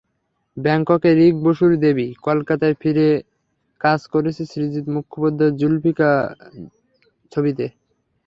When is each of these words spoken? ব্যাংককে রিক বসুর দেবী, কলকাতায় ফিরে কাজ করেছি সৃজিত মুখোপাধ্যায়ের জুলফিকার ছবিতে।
ব্যাংককে 0.57 1.11
রিক 1.19 1.35
বসুর 1.45 1.71
দেবী, 1.83 2.07
কলকাতায় 2.27 2.75
ফিরে 2.81 3.07
কাজ 3.81 3.99
করেছি 4.13 4.43
সৃজিত 4.51 4.85
মুখোপাধ্যায়ের 4.95 5.57
জুলফিকার 5.59 6.15
ছবিতে। 7.31 7.65